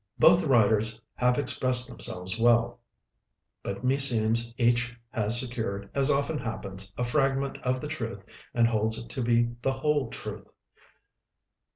[0.17, 2.79] Both writers have expressed themselves well;
[3.61, 8.97] but meseems each has secured, as often happens, a fragment of the truth and holds
[8.97, 10.51] it to be the whole Truth.